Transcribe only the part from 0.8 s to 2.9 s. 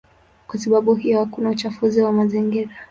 hiyo hakuna uchafuzi wa mazingira.